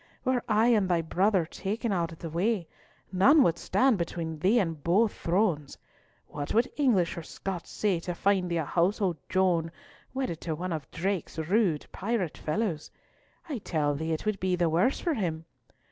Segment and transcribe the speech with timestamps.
[0.25, 2.67] Were I and thy brother taken out of the way,
[3.11, 5.77] none would stand between thee and both thrones!
[6.25, 9.71] What would English or Scots say to find thee a household Joan,
[10.11, 12.89] wedded to one of Drake's rude pirate fellows?
[13.47, 15.45] I tell thee it would be the worse for him.